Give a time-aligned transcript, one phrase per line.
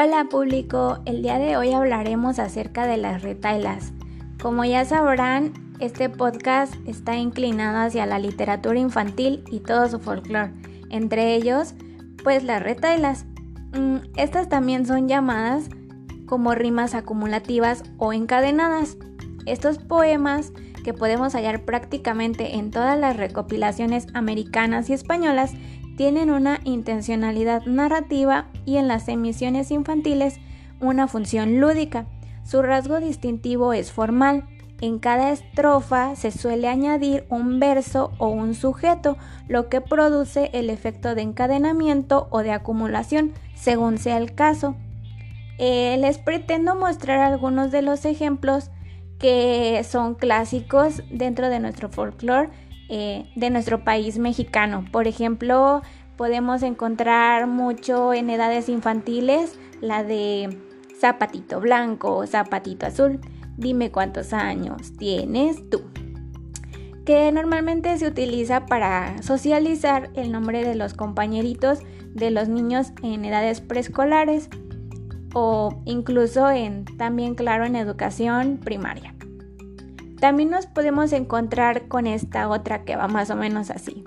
[0.00, 3.92] Hola público, el día de hoy hablaremos acerca de las retailas.
[4.40, 10.52] Como ya sabrán, este podcast está inclinado hacia la literatura infantil y todo su folclore,
[10.88, 11.74] entre ellos,
[12.22, 13.26] pues las retailas.
[13.76, 15.68] Mm, estas también son llamadas
[16.26, 18.98] como rimas acumulativas o encadenadas.
[19.46, 20.52] Estos poemas
[20.84, 25.54] que podemos hallar prácticamente en todas las recopilaciones americanas y españolas
[25.96, 30.40] tienen una intencionalidad narrativa y en las emisiones infantiles
[30.78, 32.04] una función lúdica.
[32.44, 34.44] Su rasgo distintivo es formal.
[34.82, 39.16] En cada estrofa se suele añadir un verso o un sujeto,
[39.48, 44.76] lo que produce el efecto de encadenamiento o de acumulación, según sea el caso.
[45.56, 48.70] Eh, les pretendo mostrar algunos de los ejemplos
[49.18, 52.50] que son clásicos dentro de nuestro folclore
[52.90, 54.84] eh, de nuestro país mexicano.
[54.92, 55.82] Por ejemplo,
[56.18, 60.58] podemos encontrar mucho en edades infantiles la de
[61.00, 63.20] zapatito blanco, zapatito azul,
[63.56, 65.80] dime cuántos años tienes tú
[67.06, 71.78] que normalmente se utiliza para socializar el nombre de los compañeritos
[72.12, 74.50] de los niños en edades preescolares
[75.32, 79.14] o incluso en también claro en educación primaria.
[80.20, 84.04] También nos podemos encontrar con esta otra que va más o menos así.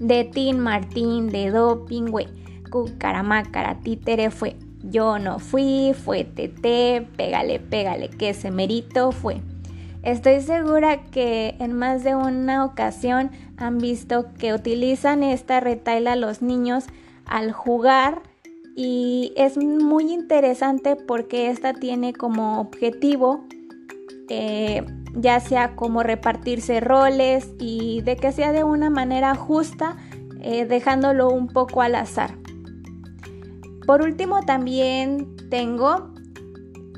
[0.00, 2.28] De Tin Martín, de doping, güey.
[2.70, 4.56] Cucaramácara, títere fue.
[4.82, 9.40] Yo no fui, fue tete, pégale, pégale, que ese merito fue.
[10.02, 16.42] Estoy segura que en más de una ocasión han visto que utilizan esta retaila los
[16.42, 16.84] niños
[17.24, 18.22] al jugar
[18.76, 23.44] y es muy interesante porque esta tiene como objetivo
[24.28, 24.84] eh,
[25.16, 29.96] ya sea como repartirse roles y de que sea de una manera justa,
[30.40, 32.36] eh, dejándolo un poco al azar.
[33.86, 36.12] Por último, también tengo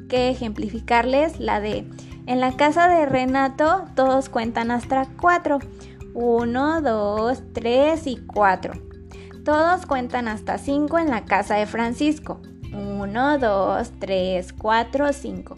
[0.08, 1.86] que ejemplificarles la de
[2.28, 5.60] en la casa de Renato todos cuentan hasta cuatro.
[6.12, 8.74] Uno, dos, tres y cuatro.
[9.46, 12.42] Todos cuentan hasta cinco en la casa de Francisco.
[12.74, 15.56] Uno, dos, tres, cuatro, cinco.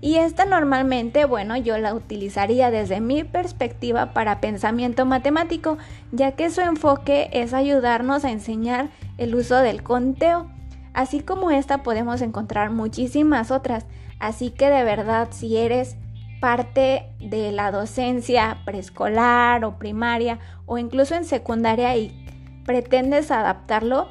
[0.00, 5.76] Y esta normalmente, bueno, yo la utilizaría desde mi perspectiva para pensamiento matemático,
[6.10, 8.88] ya que su enfoque es ayudarnos a enseñar
[9.18, 10.50] el uso del conteo.
[10.94, 13.84] Así como esta podemos encontrar muchísimas otras,
[14.18, 15.96] así que de verdad si eres
[16.40, 22.26] parte de la docencia preescolar o primaria o incluso en secundaria y
[22.64, 24.08] pretendes adaptarlo,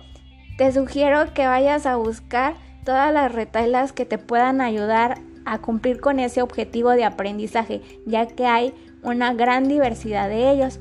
[0.58, 2.54] te sugiero que vayas a buscar
[2.86, 8.28] todas las retailas que te puedan ayudar a cumplir con ese objetivo de aprendizaje, ya
[8.28, 8.74] que hay
[9.04, 10.80] una gran diversidad de ellos.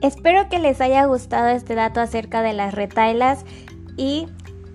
[0.00, 3.44] Espero que les haya gustado este dato acerca de las retailas
[3.96, 4.26] y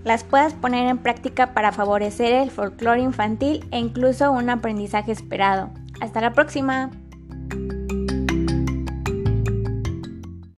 [0.03, 5.69] las puedas poner en práctica para favorecer el folclore infantil e incluso un aprendizaje esperado.
[6.01, 6.89] Hasta la próxima.